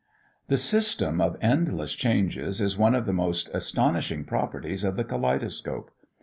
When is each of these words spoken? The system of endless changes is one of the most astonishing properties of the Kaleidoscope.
The 0.47 0.57
system 0.57 1.21
of 1.21 1.37
endless 1.41 1.93
changes 1.93 2.59
is 2.59 2.75
one 2.75 2.95
of 2.95 3.05
the 3.05 3.13
most 3.13 3.51
astonishing 3.53 4.23
properties 4.25 4.83
of 4.83 4.95
the 4.95 5.03
Kaleidoscope. 5.03 5.91